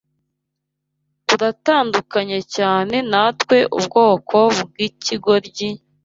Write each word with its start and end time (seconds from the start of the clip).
Turatandukanye 1.27 2.39
cyane 2.55 2.95
natwe 3.11 3.57
ubwoko 3.77 4.37
bwikigoryi, 4.67 5.67